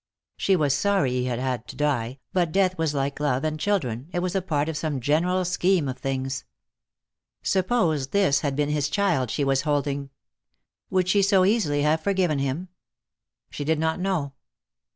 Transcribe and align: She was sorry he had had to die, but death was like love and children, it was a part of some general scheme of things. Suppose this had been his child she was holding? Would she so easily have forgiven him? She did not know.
She 0.35 0.55
was 0.55 0.73
sorry 0.73 1.11
he 1.11 1.25
had 1.25 1.37
had 1.37 1.67
to 1.67 1.75
die, 1.75 2.17
but 2.33 2.51
death 2.51 2.75
was 2.75 2.95
like 2.95 3.19
love 3.19 3.43
and 3.43 3.59
children, 3.59 4.09
it 4.11 4.17
was 4.17 4.33
a 4.33 4.41
part 4.41 4.67
of 4.67 4.75
some 4.75 4.99
general 4.99 5.45
scheme 5.45 5.87
of 5.87 5.99
things. 5.99 6.43
Suppose 7.43 8.07
this 8.07 8.39
had 8.39 8.55
been 8.55 8.69
his 8.69 8.89
child 8.89 9.29
she 9.29 9.43
was 9.43 9.61
holding? 9.61 10.09
Would 10.89 11.07
she 11.07 11.21
so 11.21 11.45
easily 11.45 11.83
have 11.83 12.01
forgiven 12.01 12.39
him? 12.39 12.69
She 13.51 13.63
did 13.63 13.77
not 13.77 13.99
know. 13.99 14.33